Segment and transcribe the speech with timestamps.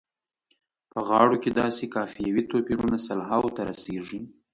[0.91, 4.19] په غاړو کې داسې قافیوي توپیرونه سلهاوو ته رسیږي.